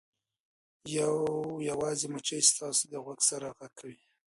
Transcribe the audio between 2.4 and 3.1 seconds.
ستاسو د